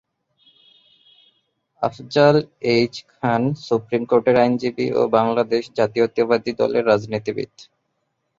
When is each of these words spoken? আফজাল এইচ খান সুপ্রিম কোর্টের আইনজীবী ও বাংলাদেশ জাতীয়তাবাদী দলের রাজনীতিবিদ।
আফজাল 1.83 2.35
এইচ 2.71 2.93
খান 3.11 3.41
সুপ্রিম 3.67 4.03
কোর্টের 4.05 4.35
আইনজীবী 4.35 4.87
ও 4.91 5.01
বাংলাদেশ 5.17 5.63
জাতীয়তাবাদী 5.77 6.51
দলের 6.61 6.83
রাজনীতিবিদ। 6.87 7.53